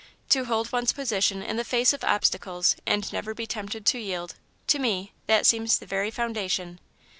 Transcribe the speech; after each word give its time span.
To 0.29 0.45
hold 0.45 0.71
one's 0.71 0.93
position 0.93 1.43
in 1.43 1.57
the 1.57 1.63
face 1.63 1.93
of 1.93 2.03
obstacles, 2.03 2.75
and 2.87 3.13
never 3.13 3.35
be 3.35 3.45
tempted 3.45 3.85
to 3.85 3.99
yield 3.99 4.33
to 4.65 4.79
me, 4.79 5.11
that 5.27 5.45
seems 5.45 5.77
the 5.77 5.85
very 5.85 6.09
foundation." 6.09 6.79